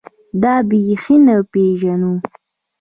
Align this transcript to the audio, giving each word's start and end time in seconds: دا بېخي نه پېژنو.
دا 0.43 0.53
بېخي 0.69 1.15
نه 1.25 1.35
پېژنو. 1.51 2.13